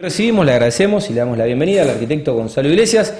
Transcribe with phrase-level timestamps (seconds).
[0.00, 3.12] Recibimos, le agradecemos y le damos la bienvenida al arquitecto Gonzalo Iglesias.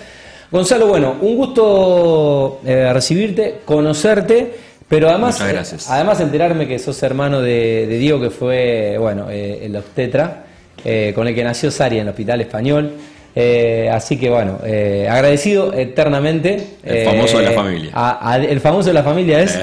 [0.49, 4.53] Gonzalo, bueno, un gusto eh, recibirte, conocerte,
[4.89, 5.91] pero además, gracias.
[5.91, 10.45] además enterarme que sos hermano de, de Diego, que fue, bueno, eh, el obstetra,
[10.85, 12.93] eh, con el que nació Sari en el Hospital Español.
[13.37, 16.61] Eh, así que bueno, eh, agradecido eternamente.
[16.83, 17.91] El famoso de la eh, familia.
[17.95, 19.57] a- a- el famoso de la familia es,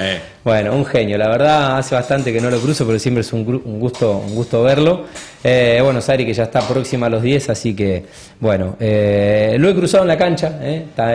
[0.46, 1.18] bueno, un genio.
[1.18, 4.34] La verdad hace bastante que no lo cruzo, pero siempre es un, un gusto, un
[4.36, 5.04] gusto verlo.
[5.44, 8.06] Bueno, Sari que ya está próxima a los 10, así que
[8.40, 10.58] bueno, lo he cruzado en la cancha
[10.96, 11.12] ta-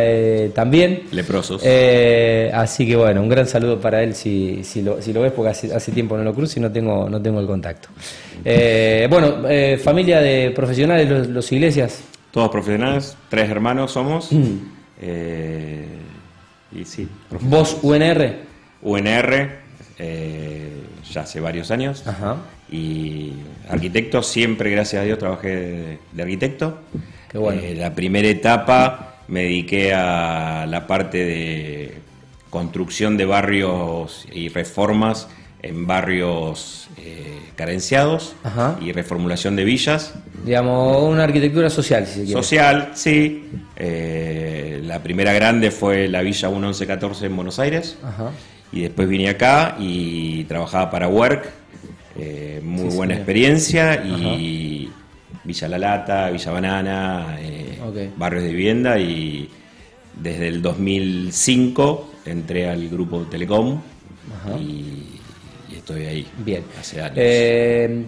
[0.54, 1.04] también.
[1.12, 1.62] Leprosos.
[2.52, 5.51] Así que bueno, un gran saludo para él si, si, lo, si lo ves, porque
[5.51, 7.88] hace, hace tiempo no lo cruzo y no tengo, no tengo el contacto.
[8.45, 12.01] Eh, bueno, eh, familia de profesionales, los, los iglesias.
[12.30, 14.30] Todos profesionales, tres hermanos somos.
[14.32, 14.56] Mm.
[15.00, 15.86] Eh,
[16.72, 17.08] y sí,
[17.40, 18.38] Vos, UNR.
[18.82, 19.50] UNR,
[19.98, 22.06] eh, ya hace varios años.
[22.06, 22.36] Ajá.
[22.70, 23.32] Y
[23.68, 26.78] arquitecto, siempre, gracias a Dios, trabajé de, de arquitecto.
[27.28, 27.60] Qué bueno.
[27.60, 31.98] Eh, la primera etapa me dediqué a la parte de
[32.50, 35.28] construcción de barrios y reformas
[35.62, 38.78] en barrios eh, carenciados Ajá.
[38.80, 40.14] y reformulación de villas.
[40.44, 42.42] Digamos, una arquitectura social, si se quiere.
[42.42, 43.44] Social, sí.
[43.76, 47.98] Eh, la primera grande fue la Villa 1114 en Buenos Aires.
[48.02, 48.30] Ajá.
[48.72, 51.50] Y después vine acá y trabajaba para Work.
[52.18, 54.02] eh, muy Sí, buena experiencia.
[54.04, 54.88] Y
[55.44, 57.36] Villa La Lata, Villa Banana,
[58.16, 58.98] barrios de vivienda.
[58.98, 59.48] Y
[60.16, 63.80] desde el 2005 entré al grupo Telecom.
[64.60, 65.09] Y
[65.81, 66.26] estoy ahí.
[66.44, 66.62] Bien.
[66.78, 67.14] Hace años.
[67.16, 68.04] Eh,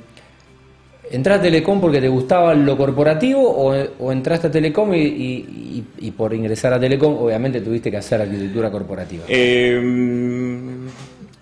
[1.10, 5.84] ¿Entraste a Telecom porque te gustaba lo corporativo o, o entraste a Telecom y, y-
[6.00, 9.24] y- y por ingresar a Telecom obviamente tuviste que hacer arquitectura corporativa?
[9.28, 9.78] Eh,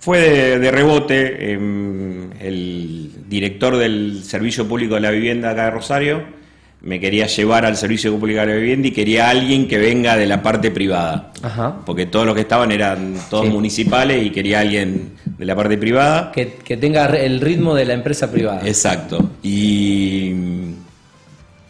[0.00, 1.36] fue de, de rebote.
[1.52, 1.58] eh,
[2.40, 6.22] el director del Servicio Público de la Vivienda acá de Rosario
[6.82, 10.26] me quería llevar al Servicio Público de la Vivienda y quería alguien que venga de
[10.26, 11.30] la parte privada.
[11.42, 11.76] Ajá.
[11.84, 13.52] Porque todos los que estaban eran todos Sí.
[13.52, 16.32] municipales y quería alguien de la parte privada.
[16.32, 18.62] Que, que tenga el ritmo de la empresa privada.
[18.66, 19.30] Exacto.
[19.42, 20.32] Y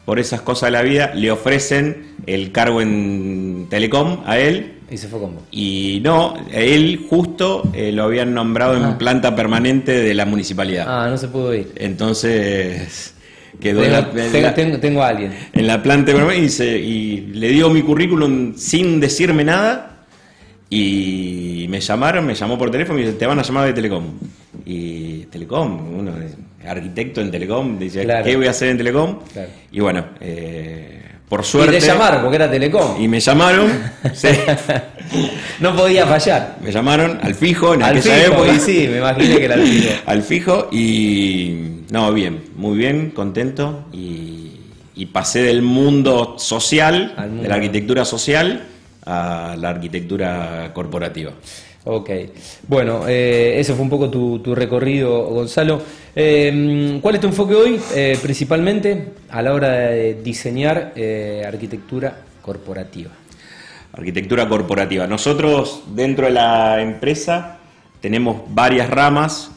[0.05, 4.97] por esas cosas de la vida le ofrecen el cargo en Telecom a él Y
[4.97, 5.43] se fue con vos.
[5.53, 8.99] y no, él justo eh, lo habían nombrado en Ah.
[8.99, 10.87] planta permanente de la municipalidad.
[10.89, 11.73] Ah, no se pudo ir.
[11.77, 13.15] Entonces
[13.61, 15.33] quedó Tengo, en, la, en tengo- la- tengo- tengo a alguien.
[15.53, 20.05] en la planta permanente y, se- y le dio mi currículum sin decirme nada
[20.69, 23.73] y me llamaron, me llamó por teléfono y me dice, te van a llamar de
[23.73, 24.05] Telecom.
[24.65, 28.25] Y Telecom, uno es arquitecto en Telecom, dice, Claro.
[28.25, 29.19] ¿qué voy a hacer en Telecom?
[29.33, 29.49] Claro.
[29.73, 31.77] Y bueno, eh, por suerte...
[31.77, 33.01] Y te llamaron porque era Telecom.
[33.01, 33.71] Y me llamaron,
[34.13, 34.29] sí.
[35.61, 36.57] no podía fallar.
[36.61, 38.53] Me llamaron al fijo en Al aquella fijo, época.
[38.53, 39.93] y sí, me imaginé que era al fijo.
[40.07, 41.57] al fijo y
[41.91, 44.51] no, bien, muy bien, contento y,
[44.97, 47.43] y pasé del mundo social, mundo.
[47.45, 48.65] de la arquitectura social
[49.07, 51.31] a la arquitectura corporativa.
[51.85, 52.11] Ok,
[52.69, 55.81] bueno, eh, eso fue un poco tu, tu recorrido, Gonzalo.
[56.15, 62.23] Eh, ¿Cuál es tu enfoque hoy, eh, principalmente a la hora de diseñar eh, arquitectura
[62.43, 63.11] corporativa?
[63.93, 65.07] Arquitectura corporativa.
[65.07, 67.59] Nosotros dentro de la empresa
[68.01, 69.53] tenemos varias ramas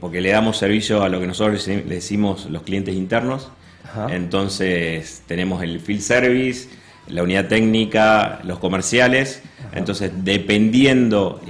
[0.00, 3.50] porque le damos servicio a lo que nosotros le decimos los clientes internos.
[3.82, 4.14] Ajá.
[4.14, 6.68] Entonces tenemos el field service,
[7.08, 9.42] la unidad técnica, los comerciales.
[9.74, 11.40] Entonces dependiendo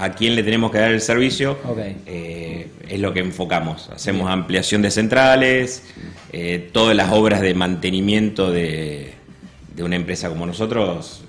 [0.00, 1.58] a quién le tenemos que dar el servicio,
[2.06, 3.88] eh, es lo que enfocamos.
[3.90, 5.84] Hacemos ampliación de centrales,
[6.32, 9.12] eh, todas las obras de mantenimiento de,
[9.76, 11.22] de una empresa como nosotros.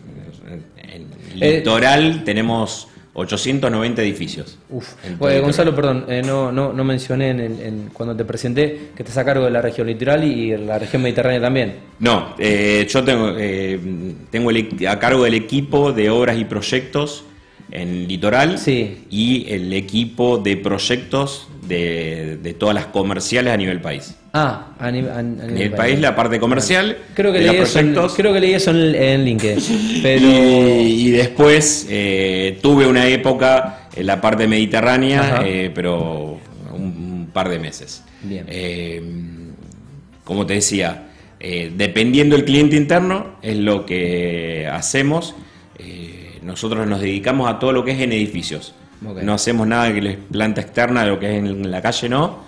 [0.78, 1.08] En
[1.42, 4.58] Eh, Litoral tenemos 890 edificios.
[4.70, 4.94] Uf.
[5.20, 9.18] Gonzalo, perdón, eh, no, no, no mencioné en el- en- cuando te presenté que estás
[9.18, 11.76] a cargo de la región litoral y la región mediterránea también.
[12.00, 13.78] No, eh, yo tengo, eh,
[14.30, 17.26] tengo el equ- a cargo del equipo de obras y proyectos
[17.72, 19.06] en Litoral Sí.
[19.10, 24.16] y el equipo de proyectos de, de todas las comerciales a nivel país.
[24.34, 27.58] Ah, a, nivel- a- a A nivel nivel país, la parte comercial Creo que, leí
[27.58, 30.00] los eso en, creo que leí eso en, en LinkedIn.
[30.04, 30.26] Pero.
[30.28, 36.40] Y, y después eh, tuve una época en la parte mediterránea, eh, pero
[36.74, 38.04] un, un par de meses.
[38.24, 38.46] Bien.
[38.48, 39.02] Eh,
[40.24, 41.10] como te decía,
[41.40, 45.36] eh, dependiendo del cliente interno, es lo que hacemos.
[46.42, 48.74] Nosotros nos dedicamos a todo lo que es en edificios.
[49.02, 52.40] No hacemos nada que les planta externa, lo que es en la calle no,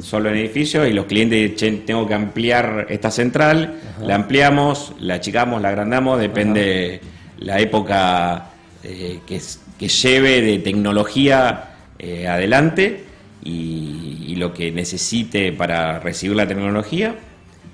[0.00, 0.88] solo en edificios.
[0.88, 6.20] Y los clientes, che, tengo que ampliar esta central, la ampliamos, la achicamos, la agrandamos,
[6.20, 7.00] depende
[7.38, 8.50] la época
[8.82, 13.04] eh, que lleve de tecnología eh, adelante.
[13.44, 17.16] y, y lo que necesite para recibir la tecnología.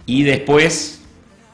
[0.07, 1.03] Y después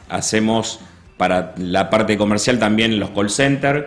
[0.09, 0.81] hacemos
[1.17, 3.85] para la parte comercial también los call centers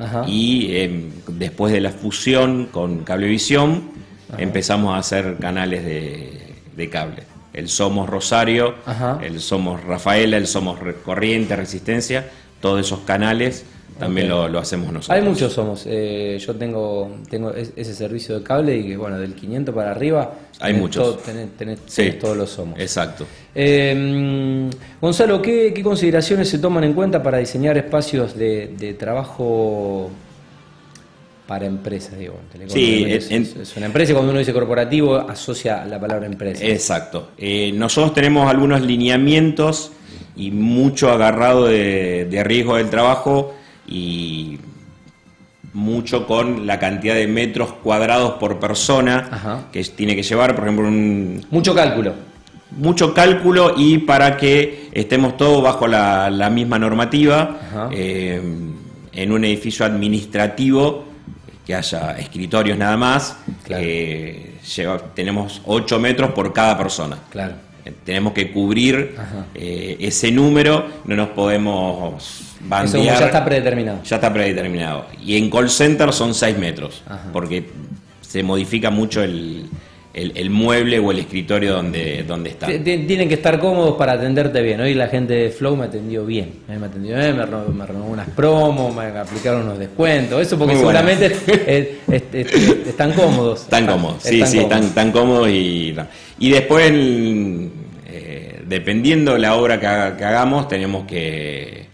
[0.00, 0.24] Ajá.
[0.26, 3.90] y eh, después de la fusión con Cablevisión
[4.38, 7.22] empezamos a hacer canales de, de cable.
[7.52, 9.18] El Somos Rosario, Ajá.
[9.22, 12.28] el Somos Rafaela, el Somos Corriente, Resistencia,
[12.60, 13.64] todos esos canales
[13.98, 15.10] también lo, lo hacemos nosotros.
[15.10, 15.84] Hay muchos somos.
[15.86, 19.90] eh, yo tengo tengo es- ese servicio de cable y que, bueno, del 500 para
[19.90, 20.32] arriba.
[20.58, 21.02] Hay tenés muchos.
[21.04, 22.12] todo- tenés, tenés- Sí.
[22.18, 22.78] todos los somos.
[22.80, 23.26] Exacto.
[23.54, 24.70] Eh,
[25.02, 30.10] Gonzalo, ¿qué, qué consideraciones se toman en cuenta para diseñar espacios de, de trabajo
[31.46, 32.18] para empresas?
[32.18, 32.36] Digo,
[32.68, 36.64] Sí, en- es una empresa y cuando uno dice corporativo asocia la palabra empresa.
[36.64, 37.30] Exacto.
[37.36, 39.92] Eh, nosotros tenemos algunos lineamientos
[40.36, 43.54] y mucho agarrado de, de riesgo del trabajo
[43.86, 44.58] y
[45.72, 49.62] mucho con la cantidad de metros cuadrados por persona Ajá.
[49.72, 52.12] que tiene que llevar, por ejemplo, un, Mucho cálculo.
[52.72, 58.40] mucho cálculo y para que estemos todos bajo la, la misma normativa, eh,
[59.12, 61.04] en un edificio administrativo,
[61.66, 63.82] que haya escritorios nada más, Claro.
[63.86, 67.16] eh, lleva- tenemos 8 metros por cada persona.
[67.30, 67.54] Claro.
[67.90, 69.14] Eh, Tenemos que cubrir
[69.54, 73.18] eh, ese número, no nos podemos Eso bandear.
[73.18, 73.98] ya está predeterminado.
[74.04, 75.06] Ya está predeterminado.
[75.24, 77.28] Y en call center son 6 metros, Ajá.
[77.32, 77.64] porque
[78.20, 79.66] se modifica mucho el,
[80.14, 82.66] el- el mueble o el escritorio donde, donde está.
[82.66, 84.80] Tienen que estar cómodos para atenderte bien.
[84.80, 86.52] Hoy la gente de Flow me atendió bien.
[86.68, 90.40] Mí me atendió bien, me renovó, me renovó unas promos, me aplicaron unos descuentos.
[90.42, 93.62] Eso porque Muy seguramente eh, est- est- están cómodos.
[93.62, 94.62] Están cómodos, sí, sí, cómodos.
[94.62, 95.94] están, tan cómodos y,
[96.40, 97.79] y después, el- eh,
[98.70, 101.86] dependiendo la obra que, haga- que hagamos, tenemos que,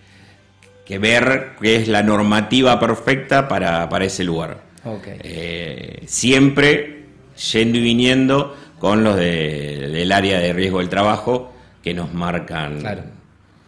[0.85, 4.59] que ver qué es la normativa perfecta para, para ese lugar.
[4.85, 5.09] Ok.
[5.25, 7.05] Eh, siempre
[7.51, 11.51] yendo y viniendo con los de- del área de riesgo del trabajo
[11.83, 13.03] que nos marcan Claro.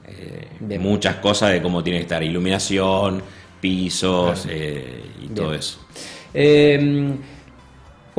[0.06, 3.22] eh, muchas cosas de cómo tiene que estar iluminación,
[3.61, 5.81] pisos eh, y todo eso.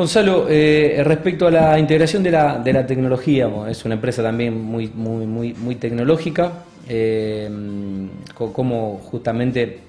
[0.04, 4.58] Gonzalo, eh, respecto a la integración de la, de la tecnología, es una empresa también
[4.58, 6.54] muy, muy, muy, muy tecnológica.
[6.88, 7.50] eh,
[8.34, 9.80] cómo justamente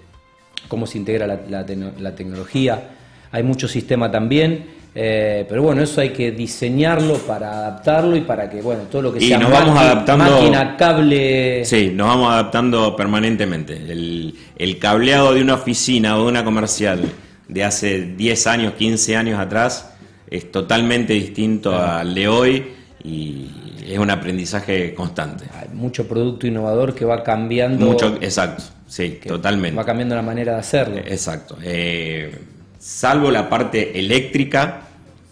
[0.67, 2.89] cómo se integra la, la tecno- la tecnología.
[3.31, 4.67] Hay mucho sistema también,
[4.97, 9.13] eh, pero bueno, eso hay que diseñarlo para adaptarlo y para que, bueno, todo lo
[9.13, 11.65] que Y sea nos vamos adaptando- máquina, cable...
[11.65, 13.75] Sí, nos vamos adaptando permanentemente.
[13.77, 17.01] El, el cableado de una oficina o de una comercial
[17.47, 19.87] de hace 10 años, 15 años atrás
[20.31, 22.67] es totalmente distinto al de hoy
[23.05, 23.49] y
[23.87, 25.45] es un aprendizaje constante.
[25.59, 29.77] Hay mucho producto innovador que va cambiando, Mucho, exacto, sí, totalmente.
[29.77, 30.99] va cambiando la manera de hacerlo.
[30.99, 31.57] Exacto.
[31.63, 32.33] Eh,
[32.79, 34.83] salvo la parte eléctrica,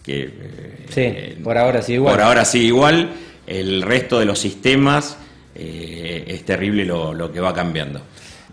[0.03, 2.15] que eh, Sí, eh, por ahora sí igual.
[2.15, 3.11] por ahora sí igual,
[3.47, 5.17] el resto de los sistemas
[5.55, 8.01] eh, es terrible lo, lo que va cambiando.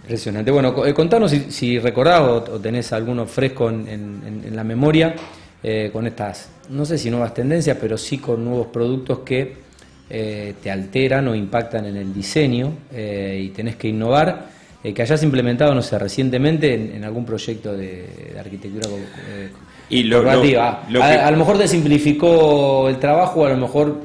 [0.03, 0.51] Impresionante.
[0.51, 4.55] Bueno, co- eh, contanos si, si recordás o, o tenés alguno fresco en, en- en
[4.55, 5.15] la memoria
[5.67, 9.55] eh, con estas, no sé si nuevas tendencias, pero sí con nuevos productos que
[10.11, 14.53] eh, te alteran o impactan en el diseño eh, y tenés que innovar,
[14.83, 18.87] que hayas implementado, no sé, recientemente en, en algún proyecto de, de arquitectura
[19.89, 20.83] Y lo- corporativa.
[20.89, 24.01] lo- lo a, que- a lo mejor te simplificó el trabajo, a lo mejor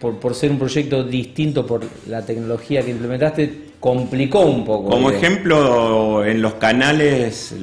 [0.00, 4.90] por, por ser un proyecto distinto por la tecnología que implementaste, complicó un poco.
[4.90, 5.20] Como digo.
[5.22, 7.54] ejemplo, en los canales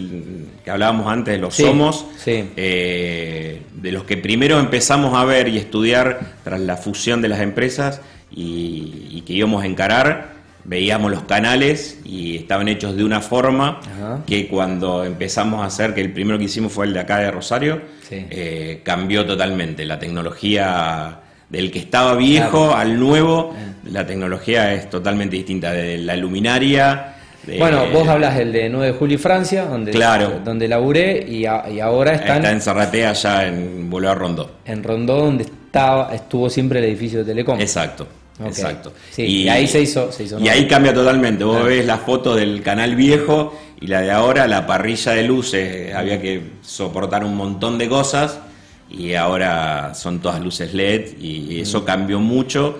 [0.63, 2.49] que hablábamos antes de los Sí, Somos, sí.
[2.55, 7.39] eh, de los que primero empezamos a ver y estudiar tras la fusión de las
[7.41, 13.21] empresas y, y que íbamos a encarar, veíamos los canales y estaban hechos de una
[13.21, 14.23] forma Ajá.
[14.25, 17.29] que cuando empezamos a hacer, que el primero que hicimos fue el de acá de
[17.29, 18.25] Rosario, Sí.
[18.29, 19.83] eh, cambió totalmente.
[19.85, 21.19] La tecnología
[21.55, 22.75] del que estaba viejo Claro.
[22.75, 23.89] al nuevo, Eh.
[23.91, 25.71] la tecnología es totalmente distinta.
[25.71, 27.11] De la luminaria.
[27.45, 30.41] de- Bueno, vos hablas del de 9 de julio y Francia, donde, Claro.
[30.43, 34.51] donde laburé, y, a- y ahora están Está en Zarratea, allá en Boulevard Rondó.
[34.65, 37.59] en Rondó, donde estaba, estuvo siempre el edificio de Telecom.
[37.61, 38.07] Exacto.
[38.43, 38.91] Exacto.
[39.11, 41.43] Sí, y ahí se hizo- se hizo y ahí cambia totalmente.
[41.43, 41.69] Vos Claro.
[41.69, 46.19] ves la foto del canal viejo y la de ahora, la parrilla de luces, había
[46.19, 48.39] que soportar un montón de cosas
[48.89, 51.85] y ahora son todas luces LED y eso Mm.
[51.85, 52.79] cambió mucho.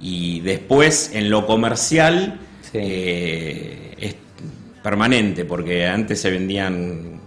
[0.00, 2.78] Y después en lo comercial Sí.
[2.82, 4.14] eh, es
[4.82, 7.20] permanente, porque antes se vendían,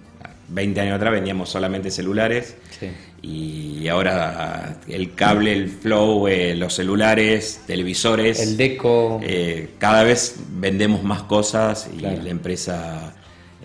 [0.49, 2.55] 20 años atrás vendíamos solamente celulares.
[2.79, 2.87] Sí.
[3.21, 8.39] Y ahora el cable, el flow, eh, los celulares, televisores.
[8.39, 9.19] El deco.
[9.23, 12.21] eh, cada vez vendemos más cosas y Claro.
[12.23, 13.13] la empresa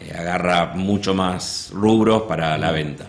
[0.00, 3.06] eh, agarra mucho más rubros para la venta.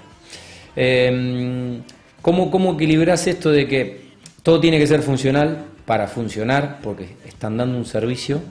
[0.76, 1.80] Eh,
[2.22, 4.06] ¿cómo, ¿cómo equilibras esto de que
[4.44, 8.42] todo tiene que ser funcional para funcionar, porque están dando un servicio?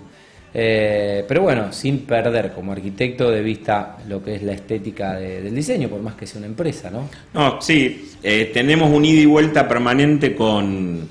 [0.57, 5.53] Eh, pero bueno, sin perder como arquitecto de vista lo que es la estética del
[5.53, 7.09] diseño, por más que sea una empresa, ¿no?
[7.35, 11.09] No, sí, eh, tenemos un ida y vuelta permanente con,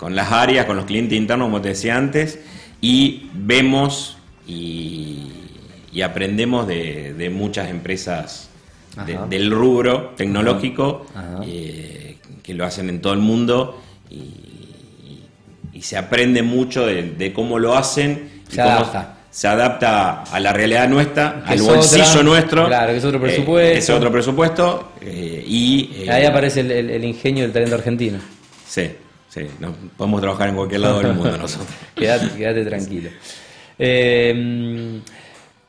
[0.00, 2.38] las áreas, con los clientes internos, como te decía antes,
[2.80, 4.16] y vemos
[4.46, 5.32] y,
[6.04, 8.48] aprendemos de, muchas empresas
[9.28, 11.06] del rubro tecnológico
[11.44, 14.40] eh, que lo hacen en todo el mundo y,
[15.80, 19.10] se aprende mucho de cómo lo hacen se adapta.
[19.30, 22.66] Se adapta a la realidad nuestra, al bolsillo nuestro.
[22.66, 23.74] Claro, que es otro presupuesto.
[23.74, 24.92] Eh, es otro presupuesto.
[25.00, 28.18] Eh, y, Ahí aparece el, ingenio del talento argentino.
[28.64, 28.90] Sí,
[29.28, 29.40] sí.
[29.96, 31.68] podemos trabajar en cualquier lado del mundo nosotros.
[31.96, 33.10] quédate, tranquilo.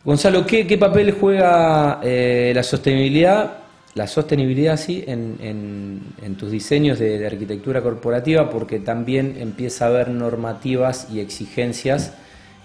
[0.05, 5.37] Gonzalo, ¿qué, papel juega la sostenibilidad la sostenibilidad sí en,
[6.21, 12.11] en, tus diseños de, arquitectura corporativa porque también empieza a haber normativas y exigencias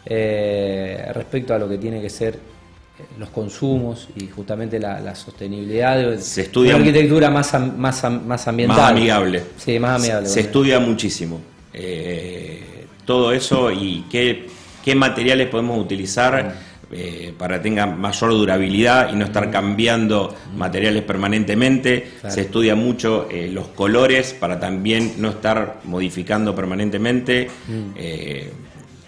[0.07, 6.19] eh, respecto a lo que tiene que ser eh, los consumos y justamente la, sostenibilidad
[6.19, 8.77] se estudia una arquitectura más, más, más ambiental.
[8.77, 9.43] Más amigable.
[9.57, 10.29] Sí, más amigable.
[10.29, 11.41] Se, estudia muchísimo.
[11.73, 14.49] Eh, todo eso y qué,
[14.85, 16.57] qué materiales podemos utilizar
[16.91, 17.35] mm.
[17.37, 19.51] para que tenga mayor durabilidad y no estar mm.
[19.51, 20.57] cambiando mm.
[20.57, 22.13] materiales permanentemente.
[22.29, 27.49] Se estudia mucho los colores para también no estar modificando permanentemente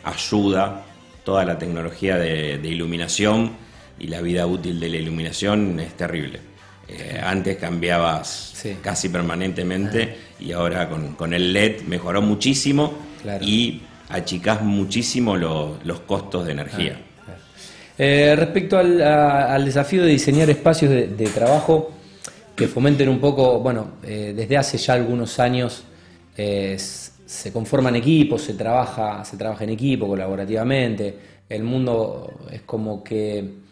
[0.05, 0.85] ayuda
[1.25, 3.53] toda la tecnología de, iluminación
[3.99, 6.41] y la vida útil de la iluminación es terrible.
[6.89, 12.95] Eh, antes cambiabas casi permanentemente y ahora con, el LED mejoró muchísimo
[13.41, 17.01] y achicás muchísimo los costos de energía.
[17.99, 21.91] Eh, respecto al, desafío de diseñar espacios de, trabajo
[22.57, 25.85] que fomenten un poco, bueno, eh, desde hace ya algunos años
[26.35, 31.17] se conforman equipos, se trabaja, se trabaja en equipo, colaborativamente.
[31.49, 33.63] El mundo es como que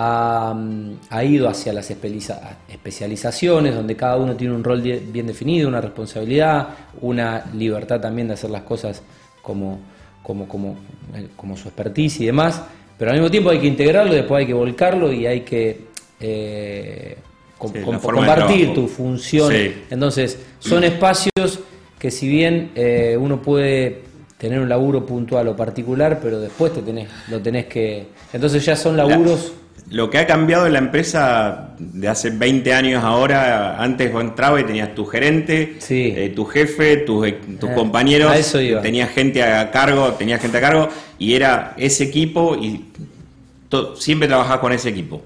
[0.00, 6.68] ha, ido hacia las especializaciones, donde cada uno tiene un rol bien definido, una responsabilidad,
[7.00, 9.02] una libertad también de hacer las cosas
[9.42, 9.80] como,
[10.22, 10.76] como, como,
[11.14, 12.62] eh, como su expertise y demás.
[12.98, 15.86] Pero al mismo tiempo hay que integrarlo, después hay que volcarlo y hay que
[16.20, 17.16] eh,
[17.56, 19.52] compartir tu función.
[19.90, 21.60] Entonces, son espacios
[21.98, 24.02] que si bien eh, uno puede
[24.36, 28.06] tener un laburo puntual o particular, pero después te tenés, lo tenés que...
[28.32, 29.52] Entonces ya son laburos...
[29.90, 34.62] lo que ha cambiado en la empresa de hace 20 años ahora, antes vos entrabas
[34.62, 38.32] y tenías tu gerente, eh, tu jefe, tus, eh, tus compañeros,
[38.82, 42.84] tenías gente a cargo, tenías gente a cargo y era ese equipo y
[43.96, 45.22] siempre trabajabas con ese equipo.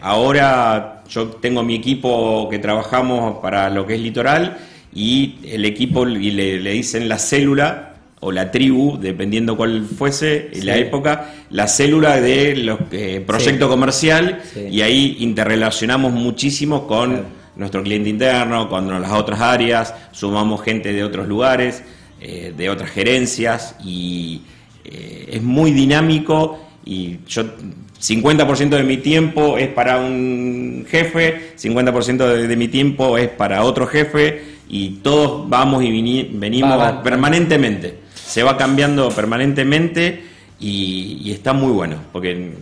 [0.00, 4.58] ahora yo tengo mi equipo que trabajamos para lo que es litoral
[4.94, 7.95] y el equipo y le, dicen la célula
[8.26, 13.68] o la tribu, dependiendo cuál fuese en la época, la célula de los eh, proyecto
[13.68, 20.92] comercial y ahí interrelacionamos muchísimo con nuestro cliente interno, con las otras áreas, sumamos gente
[20.92, 21.84] de otros lugares,
[22.20, 24.42] eh, de otras gerencias y
[24.84, 32.26] eh, es muy dinámico y yo 50% de mi tiempo es para un jefe, 50%
[32.26, 38.05] de mi tiempo es para otro jefe y todos vamos y venimos permanentemente.
[38.26, 40.22] Se va cambiando permanentemente
[40.58, 41.96] y, está muy bueno.
[42.12, 42.52] porque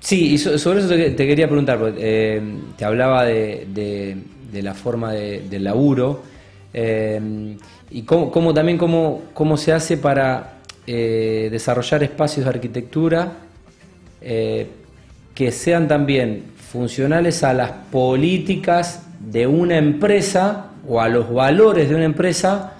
[0.00, 2.40] Sí, y sobre eso te, quería preguntar, eh,
[2.76, 4.16] te hablaba de,
[4.52, 6.22] la forma del laburo
[6.72, 7.56] eh,
[7.90, 13.32] y cómo, también cómo, cómo se hace para eh, desarrollar espacios de arquitectura
[14.20, 21.94] que sean también funcionales a las políticas de una empresa o a los valores de
[21.94, 22.75] una empresa,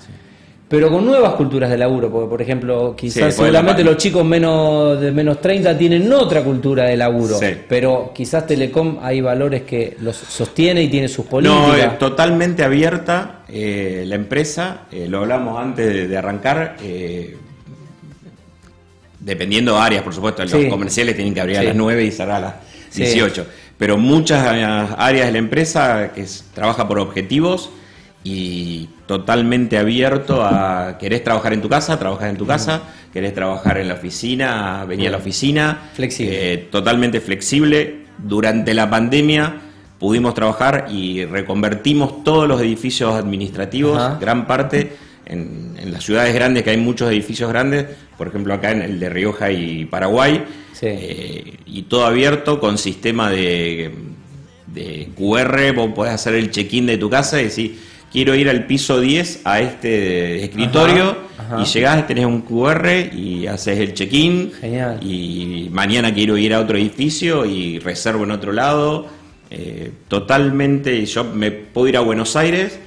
[0.69, 5.13] pero con nuevas culturas de laburo, porque por ejemplo, quizás seguramente los chicos menos de
[5.13, 10.83] menos 30 tienen otra cultura de laburo, pero quizás Telecom hay valores que los sostiene
[10.83, 11.69] y tiene sus políticas.
[11.69, 16.77] No, es totalmente abierta eh, la empresa, eh, lo hablamos antes de, arrancar.
[16.83, 17.37] Eh,
[19.21, 22.37] dependiendo de áreas, por supuesto, los comerciales tienen que abrir a las 9 y cerrar
[22.37, 22.55] a las
[22.95, 23.47] 18
[23.79, 24.47] pero muchas
[24.97, 27.71] áreas de la empresa que trabaja por objetivos
[28.29, 33.79] y totalmente abierto a querés trabajar en tu casa, trabajar en tu casa, querés trabajar
[33.79, 36.55] en la oficina, venir a la oficina, flexible.
[36.55, 38.07] Eh, totalmente flexible.
[38.19, 39.61] Durante la pandemia
[40.01, 46.71] pudimos trabajar y reconvertimos todos los edificios administrativos, gran parte en, las ciudades grandes, que
[46.71, 47.87] hay muchos edificios grandes,
[48.19, 50.45] por ejemplo acá en el de Rioja y Paraguay,
[50.83, 53.93] eh, y todo abierto con sistema de,
[54.67, 57.79] de QR, vos podés hacer el check-in de tu casa y decir,
[58.17, 61.63] quiero ir al piso 10 a este escritorio Ajá, ajá.
[61.63, 64.99] y llegás, tenés un QR y haces el check-in Genial.
[65.03, 69.07] y mañana quiero ir a otro edificio y reservo en otro lado.
[69.51, 72.79] Eh, totalmente, yo me puedo ir a Buenos Aires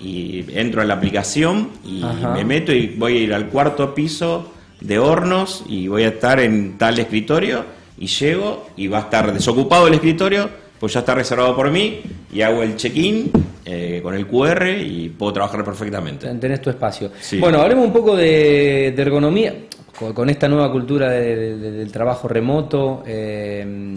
[0.00, 2.32] y entro a la aplicación y Ajá.
[2.32, 6.40] me meto y voy a ir al cuarto piso de hornos y voy a estar
[6.40, 7.62] en tal escritorio
[7.98, 10.48] y llego y va a estar desocupado el escritorio,
[10.80, 12.00] pues ya está reservado por mí
[12.32, 13.30] y hago el check-in
[13.70, 16.26] eh, con el QR y puedo trabajar perfectamente.
[16.34, 17.10] Tenés tu espacio.
[17.20, 17.38] Sí.
[17.38, 19.54] Bueno, hablemos un poco de, de ergonomía.
[19.98, 23.96] Con, con esta nueva cultura de- de- del trabajo remoto, eh,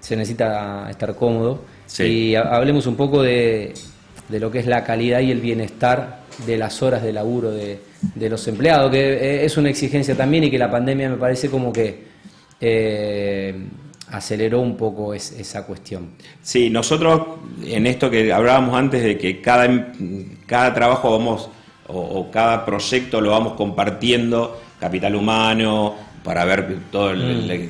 [0.00, 1.60] se necesita estar cómodo.
[1.86, 2.02] Sí.
[2.04, 3.72] Y ha- hablemos un poco de,
[4.30, 7.78] lo que es la calidad y el bienestar de las horas de laburo de,
[8.28, 11.72] los empleados, que eh, es una exigencia también y que la pandemia me parece como
[11.72, 12.04] que
[12.60, 13.54] eh,
[14.10, 16.10] aceleró un poco es- esa cuestión.
[16.42, 17.22] Sí, nosotros
[17.64, 19.92] en esto que hablábamos antes de que cada,
[20.46, 21.48] cada trabajo vamos
[21.88, 27.68] o, o cada proyecto lo vamos compartiendo, capital humano, para ver todo el- el-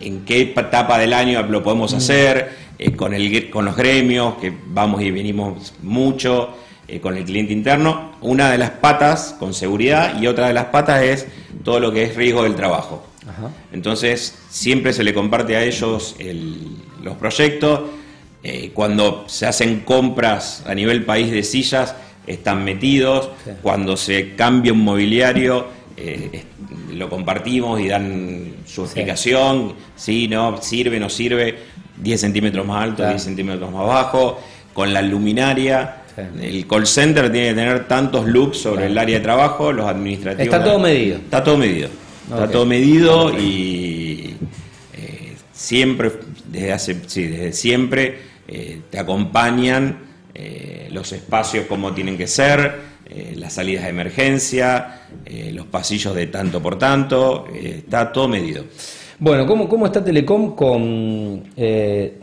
[0.00, 4.52] en qué etapa del año lo podemos hacer, eh, con, el, con los gremios, que
[4.66, 6.50] vamos y venimos mucho,
[6.88, 8.12] eh, con el cliente interno.
[8.22, 11.26] Una de las patas con seguridad y otra de las patas es
[11.64, 13.04] todo lo que es riesgo del trabajo.
[13.30, 13.50] Ajá.
[13.72, 17.80] Entonces, siempre se le comparte a ellos el- los proyectos.
[18.42, 21.94] Eh, cuando se hacen compras a nivel país de sillas,
[22.26, 23.30] están metidos.
[23.44, 23.50] Sí.
[23.62, 26.44] Cuando se cambia un mobiliario, eh,
[26.94, 29.74] lo compartimos y dan su explicación.
[29.96, 31.58] Sí, no, sirve, no sirve.
[31.98, 33.10] 10 centímetros más alto, Claro.
[33.12, 34.40] 10 centímetros más bajo.
[34.72, 35.96] Con la luminaria.
[36.16, 36.22] Sí.
[36.46, 38.90] El call center tiene que tener tantos looks sobre Claro.
[38.92, 40.44] el área de trabajo, los administrativos.
[40.44, 41.16] Está todo medido.
[41.18, 41.88] Está todo medido.
[42.30, 44.36] Está todo medido y
[44.94, 46.12] eh, siempre,
[46.46, 49.98] desde hace, sí, desde siempre, eh, te acompañan
[50.32, 52.90] eh, los espacios como tienen que ser,
[53.34, 55.00] las salidas de emergencia,
[55.50, 58.64] los pasillos de tanto por tanto, está todo medido.
[59.18, 62.14] Bueno, ¿cómo, cómo está Telecom con, te,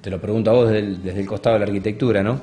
[0.00, 2.40] te lo pregunto a vos desde el, desde el costado de la arquitectura, ¿no?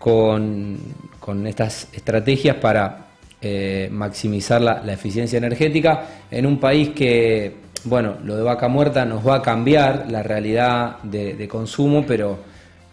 [0.00, 0.78] Con,
[1.20, 3.09] con estas estrategias para
[3.42, 9.04] eh, maximizar la, la eficiencia energética en un país que, bueno, lo de vaca muerta
[9.04, 12.38] nos va a cambiar la realidad de, de consumo, pero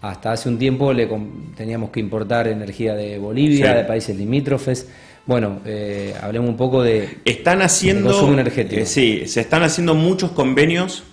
[0.02, 1.10] hasta hace un tiempo le
[1.56, 3.78] teníamos que importar energía de Bolivia, Sí.
[3.78, 4.88] de países limítrofes.
[5.26, 8.12] Bueno, eh, hablemos un poco de, Están haciendo.
[8.12, 8.82] Consumo energético.
[8.82, 11.04] eh, sí, se están haciendo muchos convenios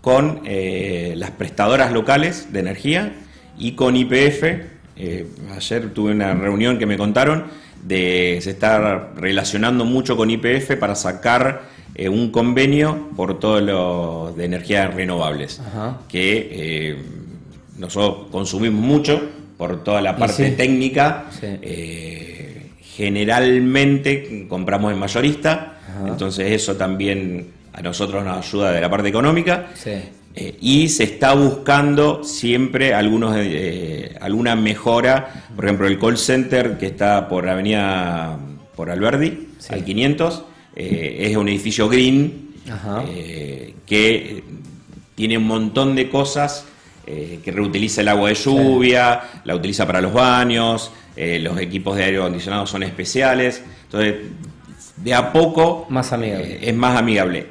[0.00, 3.12] con las prestadoras locales de energía
[3.58, 4.42] y con IPF.
[5.54, 7.44] Ayer tuve una reunión que me contaron
[7.82, 11.62] de se está relacionando mucho con IPF para sacar
[11.94, 15.98] eh, un convenio por todo lo de energías renovables Ajá.
[16.08, 16.96] que eh,
[17.78, 19.20] nosotros consumimos mucho
[19.56, 20.56] por toda la parte sí.
[20.56, 21.26] técnica.
[21.30, 21.46] Sí.
[21.62, 26.08] Eh, generalmente compramos en mayorista, Ajá.
[26.08, 29.68] entonces eso también a nosotros nos ayuda de la parte económica.
[29.74, 29.92] Sí.
[30.34, 36.78] Eh, y se está buscando siempre algunos, eh, alguna mejora, por ejemplo el call center
[36.78, 38.38] que está por Avenida
[38.76, 39.74] por Alberdi, Sí.
[39.74, 40.44] al 500,
[40.76, 42.50] eh, es un edificio green
[43.08, 44.44] eh, que
[45.16, 46.64] tiene un montón de cosas,
[47.04, 52.18] que reutiliza el agua de lluvia, la utiliza para los baños, los equipos de aire
[52.18, 54.14] acondicionado son especiales, entonces
[54.96, 56.58] de a poco Más amigable.
[56.62, 57.46] es más amigable.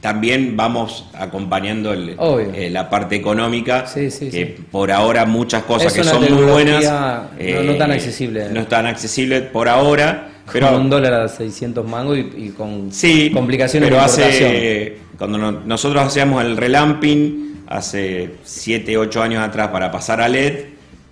[0.00, 2.16] También vamos acompañando el-
[2.54, 4.64] eh, la parte económica, Sí, sí, que sí.
[4.70, 8.48] por ahora muchas cosas Es que son muy buenas, no- no tan accesible.
[8.50, 12.90] no están accesibles por ahora, pero con un dólar a 600 mangos y, y con
[13.34, 19.68] complicaciones pero de hace cuando no- nosotros hacíamos el relamping hace 7, 8 años atrás
[19.68, 20.60] para pasar a LED,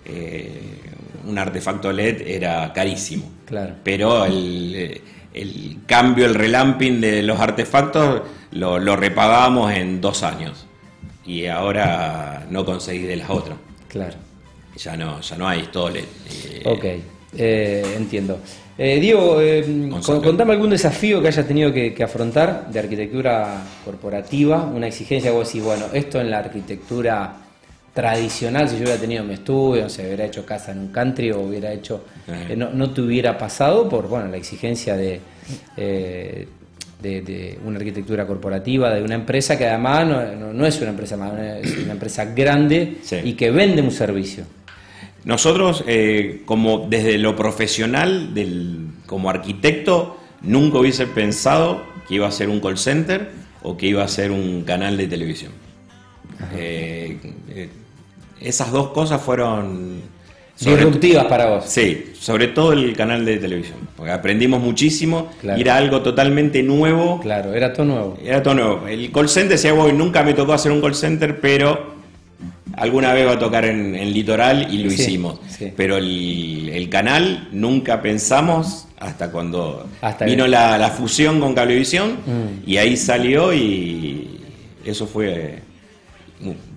[0.04, 0.60] eh,
[1.26, 3.28] un artefacto LED era carísimo.
[3.46, 3.74] Claro.
[3.82, 5.00] Pero el,
[5.34, 8.22] el cambio, el relamping de los artefactos
[8.58, 10.66] lo, lo repagábamos en dos años.
[11.24, 13.56] Y ahora no conseguís de las otras.
[13.88, 14.14] Claro.
[14.76, 15.90] Ya no, ya no hay todo.
[15.96, 16.84] Eh, Ok,
[17.36, 18.38] eh, entiendo.
[18.78, 23.62] Eh, Diego, eh, con- contame algún desafío que hayas tenido que, que afrontar de arquitectura
[23.84, 27.36] corporativa, una exigencia que vos decís, bueno, esto en la arquitectura
[27.94, 31.30] tradicional, si yo hubiera tenido mi estudio, no sé, hubiera hecho casa en un country
[31.32, 32.04] o hubiera hecho,
[32.54, 35.20] no, no te hubiera pasado por, bueno, la exigencia de,
[37.02, 40.90] de, de una arquitectura corporativa, de una empresa que además no, no- no es una
[40.90, 41.32] empresa más,
[41.62, 43.16] es una empresa grande Sí.
[43.24, 44.44] y que vende un servicio.
[45.24, 52.30] Nosotros, eh, como desde lo profesional, del, como arquitecto, nunca hubiese pensado que iba a
[52.30, 53.30] ser un call center
[53.62, 55.50] o que iba a ser un canal de televisión.
[56.54, 57.18] Eh,
[57.50, 57.68] eh,
[58.40, 60.00] esas dos cosas fueron
[60.58, 61.64] disruptivas para vos.
[61.66, 65.58] Sí, sobre todo el canal de televisión, porque aprendimos muchísimo Claro.
[65.58, 67.20] y era algo totalmente nuevo.
[67.20, 68.18] Claro, era todo nuevo.
[68.24, 68.86] Era todo nuevo.
[68.88, 71.94] El call center, decía, voy, nunca me tocó hacer un call center, pero
[72.74, 75.40] alguna vez va a tocar en, en Litoral y lo Sí, hicimos.
[75.48, 75.72] sí.
[75.76, 82.12] Pero el, el canal nunca pensamos hasta cuando Hasta vino la, la fusión con Cablevisión
[82.26, 82.68] Mm.
[82.70, 84.40] y ahí salió y
[84.86, 85.60] eso fue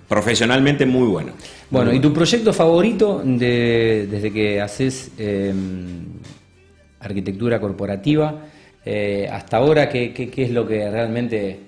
[0.10, 1.32] profesionalmente muy bueno.
[1.70, 5.54] Bueno, ¿y tu proyecto favorito de- desde que haces eh,
[7.00, 8.36] arquitectura corporativa
[8.84, 9.88] eh, hasta ahora?
[9.88, 11.60] ¿qué, qué, qué es lo que realmente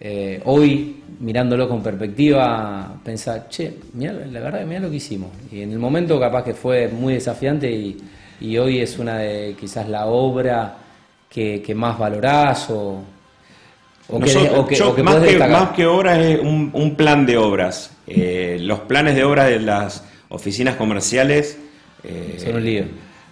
[0.00, 5.30] eh, hoy, mirándolo con perspectiva, pensás, che, mirá, la verdad, mira lo que hicimos?
[5.52, 7.96] Y en el momento capaz que fue muy desafiante y,
[8.40, 10.78] y hoy es una de quizás la obra
[11.28, 13.02] que, que más valorás o,
[14.08, 16.70] o que, Nosotros- o que- yo, o que más, que, más que obras es un,
[16.72, 17.90] un plan de obras.
[18.06, 21.58] Eh, los planes de obras de las oficinas comerciales
[22.02, 22.84] eh, Son un lío.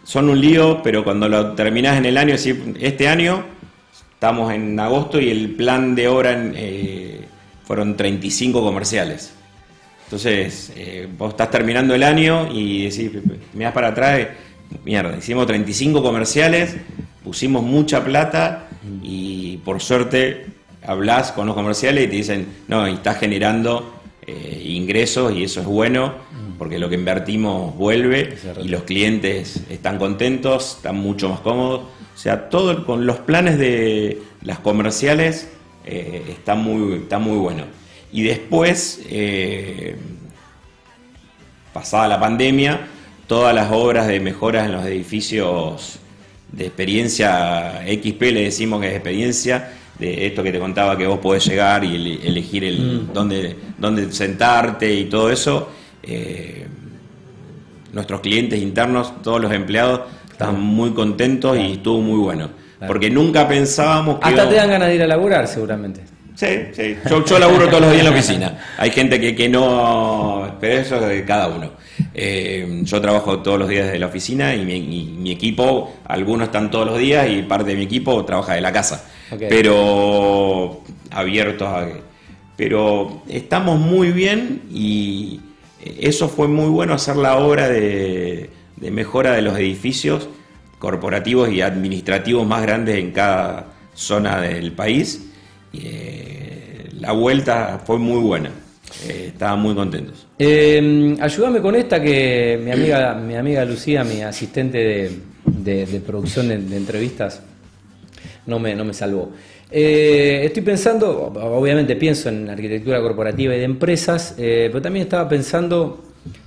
[0.04, 3.44] son un lío, pero cuando lo terminás en el año, es decir, este año
[4.14, 7.20] estamos en agosto y el plan de obra eh,
[7.64, 9.34] fueron 35 comerciales.
[10.04, 13.10] Entonces, eh, vos estás terminando el año y decís,
[13.54, 14.26] mirás para atrás,
[14.84, 16.76] mierda, hicimos 35 comerciales,
[17.24, 18.68] pusimos mucha plata
[19.02, 20.46] y por suerte
[20.84, 25.60] hablas con los comerciales y te dicen, no, y estás generando eh, ingresos y eso
[25.60, 26.14] es bueno
[26.62, 31.80] porque lo que invertimos vuelve y los clientes están contentos, están mucho más cómodos.
[31.80, 35.48] O sea, todo con los planes de las comerciales
[35.84, 37.64] eh, está, muy, está muy bueno.
[38.12, 39.96] Y después, eh,
[41.72, 42.86] pasada la pandemia,
[43.26, 45.98] todas las obras de mejoras en los edificios
[46.52, 51.18] de experiencia XP, le decimos que es experiencia, de esto que te contaba que vos
[51.18, 55.68] podés llegar y ele- elegir el dónde, dónde sentarte y todo eso.
[56.02, 56.66] eh,
[57.92, 62.48] nuestros clientes internos, todos los empleados, están muy contentos y estuvo muy bueno.
[62.78, 62.92] Claro.
[62.92, 64.24] Porque nunca pensábamos que...
[64.24, 66.00] Hasta íbamos- te dan ganas de ir a laburar seguramente.
[66.34, 66.96] Sí, sí.
[67.08, 68.58] Yo, yo laburo todos los días en la oficina.
[68.78, 70.56] Hay gente que, que no.
[70.58, 71.70] Pero eso es de cada uno.
[72.14, 76.46] Eh, yo trabajo todos los días desde la oficina y mi, y mi equipo, algunos
[76.48, 79.04] están todos los días y parte de mi equipo trabaja de la casa.
[79.48, 81.88] Pero abiertos a.
[82.56, 85.40] Pero estamos muy bien y
[86.00, 90.28] eso fue muy bueno hacer la obra de, de mejora de los edificios
[90.78, 95.28] corporativos y administrativos más grandes en cada zona del país.
[95.72, 98.50] Y, eh, la vuelta fue muy buena.
[99.08, 100.26] Eh, estaban muy contentos.
[100.38, 105.10] Eh, ayúdame con esta que mi amiga, mi amiga Lucía, mi asistente de,
[105.46, 107.42] de- de producción de, de entrevistas,
[108.46, 109.30] no me, no me salvó.
[109.70, 115.26] Eh, estoy pensando, obviamente pienso en arquitectura corporativa y de empresas, eh, pero también estaba
[115.28, 116.04] pensando,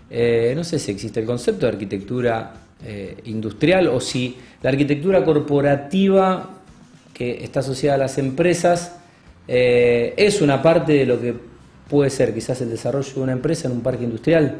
[0.09, 2.61] eh, no sé si existe el concepto de arquitectura
[3.23, 6.51] industrial o si la arquitectura corporativa
[7.15, 8.97] que está asociada a las empresas
[9.47, 11.33] es una parte de lo que
[11.89, 14.57] puede ser quizás el desarrollo de una empresa en un parque industrial.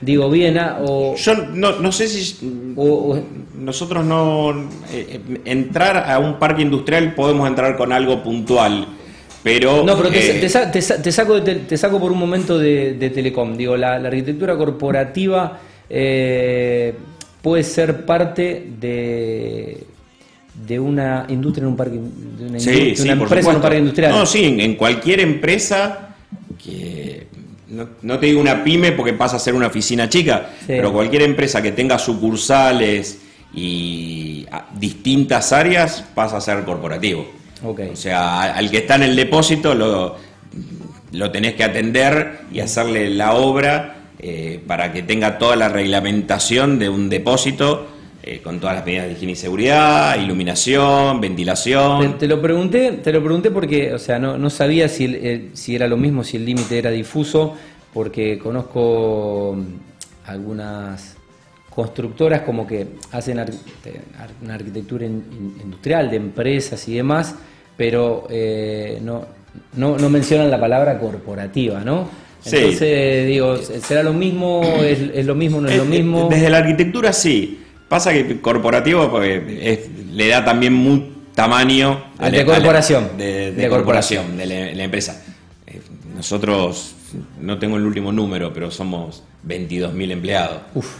[0.00, 3.22] Digo bien, ah, o, Yo no, no sé si o- o-
[3.58, 8.88] nosotros no eh, entrar a un parque industrial podemos entrar con algo puntual,
[9.42, 10.48] pero No, pero te, eh, te
[10.80, 13.56] te te saco, de te, saco por un momento de, de Telecom.
[13.56, 16.92] Digo, la, la arquitectura corporativa eh,
[17.40, 19.84] puede ser parte de,
[20.66, 21.98] de una industria en un parque,
[22.38, 24.10] de una, Sí, sí, una empresa en un parque industrial.
[24.12, 26.03] No, sí, en, en cualquier empresa
[27.74, 31.22] no, no te digo una pyme porque pasa a ser una oficina chica, pero cualquier
[31.22, 33.18] empresa que tenga sucursales
[33.52, 37.26] y ah, distintas áreas pasa a ser corporativo.
[37.64, 37.80] Ok.
[37.92, 40.16] O sea, al que está en el depósito lo,
[41.12, 46.78] lo tenés que atender y hacerle la obra eh, para que tenga toda la reglamentación
[46.78, 47.88] de un depósito
[48.26, 52.16] eh, con todas las medidas de higiene y seguridad, iluminación, ventilación.
[52.18, 55.74] te lo pregunté, te lo pregunté porque, o sea, no, no sabía si, eh, si
[55.76, 57.54] era lo mismo, si el límite era difuso,
[57.92, 61.16] porque conozco mm, algunas
[61.68, 63.50] constructoras como que hacen ar-
[64.42, 67.34] una arquitectura in- in- industrial de empresas y demás,
[67.76, 69.26] pero eh, no,
[69.76, 72.08] no, no mencionan la palabra corporativa, ¿no?
[72.40, 72.56] Sí.
[72.56, 74.62] Entonces, digo, ¿será lo mismo?
[74.82, 75.60] ¿Es, es lo mismo?
[75.60, 76.28] ¿No es lo Eh, mismo?
[76.30, 77.60] Desde la arquitectura sí.
[77.88, 83.10] Pasa que corporativo porque es- le da también muy tamaño Ah, de corporación.
[83.18, 85.22] de, de De corporación, de la, la empresa.
[85.66, 85.80] Eh,
[86.16, 86.94] Nosotros,
[87.40, 90.62] no tengo el último número, pero somos 22.000 empleados.
[90.74, 90.96] Uf.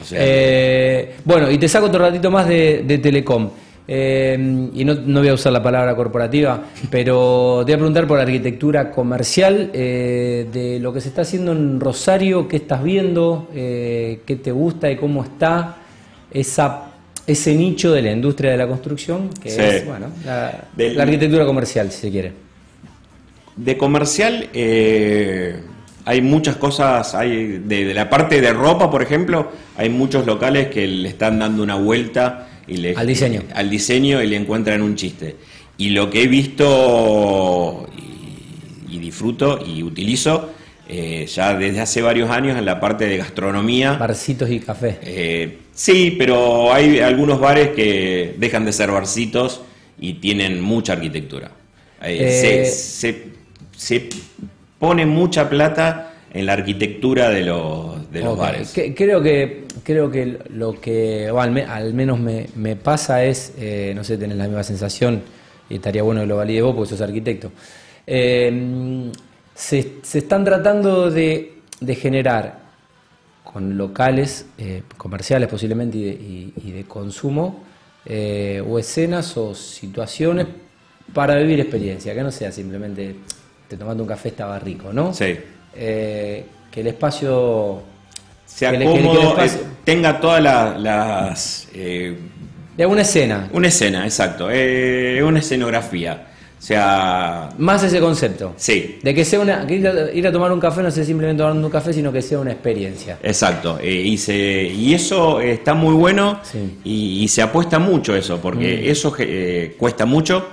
[0.00, 3.50] O sea, Eh, bueno, y te saco otro ratito más de, Telecom.
[3.86, 8.06] eh, y no, no voy a usar la palabra corporativa, pero te voy a preguntar
[8.06, 14.38] por arquitectura comercial, de lo que se está haciendo en Rosario, qué estás viendo, qué
[14.42, 15.76] te gusta y cómo está
[16.34, 16.92] esa,
[17.26, 19.60] ese nicho de la industria de la construcción, que Sí.
[19.60, 22.32] es bueno, la, Del- la arquitectura comercial, si se quiere.
[23.56, 25.60] De comercial eh,
[26.04, 30.68] hay muchas cosas, hay de, de la parte de ropa, por ejemplo, hay muchos locales
[30.68, 33.42] que le están dando una vuelta y le, Al diseño.
[33.54, 35.36] al diseño y le encuentran un chiste.
[35.78, 40.50] Y lo que he visto y, y disfruto y utilizo
[40.88, 43.94] eh, ya desde hace varios años en la parte de gastronomía.
[43.94, 44.98] Barcitos y café.
[45.02, 49.62] Eh, sí, pero hay algunos bares que dejan de ser barcitos
[49.98, 51.50] y tienen mucha arquitectura.
[52.02, 53.24] Eh, se, se-
[53.76, 54.08] se
[54.78, 58.72] pone mucha plata en la arquitectura de los, de los bares.
[58.72, 63.24] que- creo que creo que lo que o al, me- al menos me, me pasa
[63.24, 63.54] es,
[63.94, 65.22] no sé, tenés la misma sensación,
[65.70, 67.50] y estaría bueno que lo valide vos porque sos arquitecto.
[68.06, 69.10] Eh,
[69.54, 72.58] se, se están tratando de, de generar
[73.44, 77.62] con locales eh, comerciales posiblemente y de, y- y de consumo,
[78.06, 80.46] eh, o escenas o situaciones
[81.12, 83.14] para vivir experiencia, que no sea simplemente
[83.68, 85.14] te tomando un café estaba rico, ¿no?
[85.14, 85.36] Sí.
[85.74, 87.82] Eh, que el espacio
[88.44, 89.50] Sea que que cómodo, eh,
[89.84, 91.68] tenga todas la- las...
[91.74, 92.16] eh,
[92.76, 94.46] de una escena, una escena, exacto.
[94.46, 96.26] una escenografía.
[96.58, 97.50] O sea...
[97.58, 98.54] más ese concepto.
[98.56, 101.04] Sí, De que sea una que ir a, ir a tomar un café no sea
[101.04, 103.18] simplemente tomando un café, sino que sea una experiencia.
[103.22, 106.58] Exacto, eh, y, se- y eso está muy bueno Sí.
[106.58, 106.70] Mm.
[106.84, 110.46] y, y se apuesta mucho eso, porque eso eh, cuesta mucho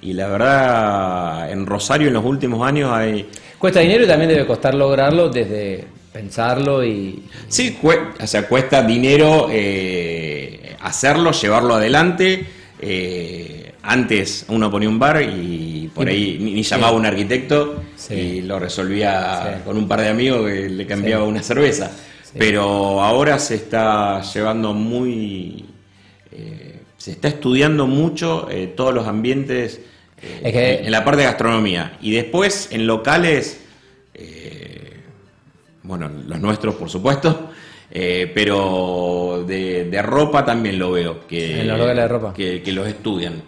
[0.00, 3.28] y la verdad en Rosario en los últimos años hay...
[3.56, 9.46] Cuesta dinero y también debe costar lograrlo desde pensarlo y Sí, o sea, cuesta dinero
[9.50, 12.44] eh, hacerlo, llevarlo adelante.
[12.80, 17.82] eh, antes uno ponía un bar y por ahí ni, ni llamaba a un arquitecto
[17.96, 18.14] Sí.
[18.14, 19.62] y lo resolvía Sí.
[19.64, 21.30] con un par de amigos que le cambiaba Sí.
[21.30, 21.90] una cerveza.
[22.38, 25.66] Pero ahora se está llevando muy...
[26.30, 29.80] eh, se está estudiando mucho eh, todos los ambientes
[30.22, 31.98] eh, Es que- en, la parte de gastronomía.
[32.00, 33.60] Y después en locales...
[34.14, 34.92] eh,
[35.82, 37.50] bueno, los nuestros por supuesto,
[37.90, 42.32] eh, pero de, de ropa también lo veo, que, En los locales de ropa.
[42.32, 43.42] que, que los estudian.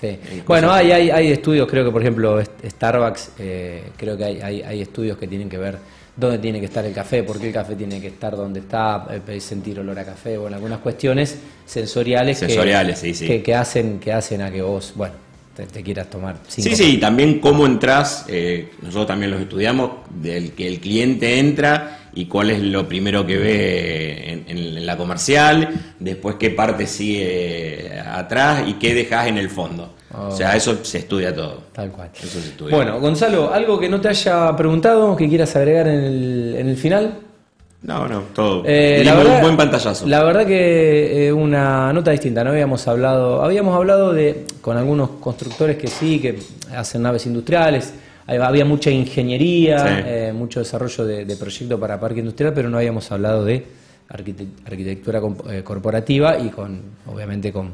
[0.00, 0.18] Sí.
[0.46, 4.62] Bueno, hay, hay, hay estudios, creo que por ejemplo Starbucks, eh, creo que hay, hay,
[4.62, 5.78] hay estudios que tienen que ver
[6.14, 9.06] dónde tiene que estar el café, por qué el café tiene que estar donde está,
[9.28, 13.26] eh, sentir olor a café, bueno, algunas cuestiones sensoriales, que- Sensoriales, sí, sí.
[13.26, 15.14] Que, que hacen, que hacen a que vos, bueno,
[15.56, 19.40] te, te quieras tomar cinco Sí, sí, y también cómo entras, eh, nosotros también los
[19.40, 24.86] estudiamos, del que el cliente entra y cuál es lo primero que ve en, en
[24.86, 29.94] la comercial, después qué parte sigue atrás y qué dejas en el fondo.
[30.14, 30.28] Oh.
[30.28, 31.64] O sea, eso se estudia todo.
[31.72, 32.10] Tal cual.
[32.14, 32.74] Eso se estudia.
[32.74, 36.76] Bueno, Gonzalo, ¿algo que no te haya preguntado, que quieras agregar en el, en el
[36.76, 37.25] final?
[37.82, 38.62] No, no, todo.
[38.66, 40.06] Eh, Dimos un buen pantallazo.
[40.08, 45.10] La verdad que eh, una nota distinta, no habíamos hablado, habíamos hablado de con algunos
[45.20, 46.38] constructores que sí, que
[46.74, 47.92] hacen naves industriales,
[48.26, 50.02] había mucha ingeniería, Sí.
[50.06, 53.64] eh, mucho desarrollo de, de proyectos para parque industrial, pero no habíamos hablado de
[54.08, 55.20] arquite- arquitectura
[55.62, 57.72] corporativa y con, obviamente con,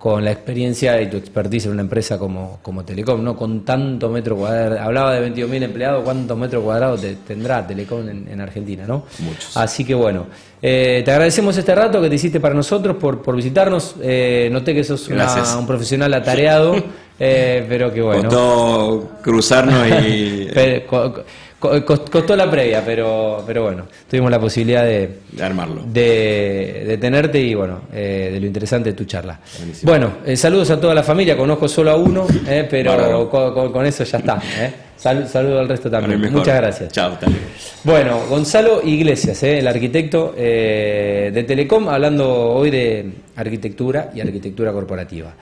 [0.00, 3.36] con la experiencia y tu expertise en una empresa como, como Telecom, ¿no?
[3.36, 8.26] Con tanto metro cuadrado, hablaba de 22.000 empleados, ¿cuántos metros cuadrados te- tendrá Telecom en,
[8.26, 9.04] en Argentina, no?
[9.18, 9.54] Muchos.
[9.58, 10.24] Así que bueno,
[10.62, 13.96] eh, te agradecemos este rato que te hiciste para nosotros por, por visitarnos.
[14.02, 15.24] Eh, noté que sos una-
[15.58, 16.76] un profesional atareado,
[17.20, 18.22] eh, pero que bueno.
[18.30, 21.24] Costó cruzarnos y Pero
[21.60, 25.82] costó la previa, pero, pero bueno, tuvimos la posibilidad de, de armarlo.
[25.86, 29.38] de, de tenerte y bueno, eh, de lo interesante de tu charla.
[29.58, 29.92] Buenísimo.
[29.92, 33.72] Bueno, eh, saludos a toda la familia, conozco solo a uno, eh, pero con, con-
[33.72, 34.40] con eso ya está.
[34.58, 34.72] Eh.
[34.96, 36.20] Sal- saludo al resto también.
[36.30, 36.92] Muchas gracias.
[36.92, 37.36] Chao, luego.
[37.84, 44.72] Bueno, Gonzalo Iglesias, eh, el arquitecto eh, de Telecom, hablando hoy de arquitectura y arquitectura
[44.72, 45.32] corporativa.